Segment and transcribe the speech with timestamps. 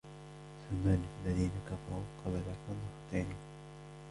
[0.69, 2.57] فمال الذين كفروا قبلك
[3.05, 3.35] مهطعين